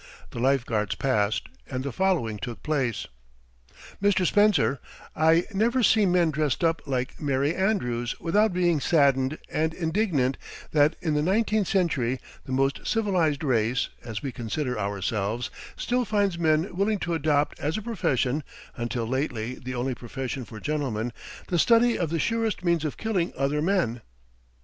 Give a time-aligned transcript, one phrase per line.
[0.31, 3.05] The Life Guards passed and the following took place:
[4.01, 4.25] "Mr.
[4.25, 4.79] Spencer,
[5.15, 10.39] I never see men dressed up like Merry Andrews without being saddened and indignant
[10.71, 16.39] that in the nineteenth century the most civilized race, as we consider ourselves, still finds
[16.39, 18.43] men willing to adopt as a profession
[18.75, 21.13] until lately the only profession for gentlemen
[21.49, 24.01] the study of the surest means of killing other men."